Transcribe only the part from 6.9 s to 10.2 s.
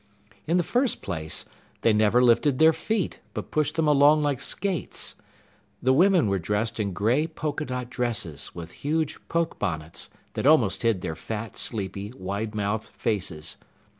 gray polka dot dresses with huge poke bonnets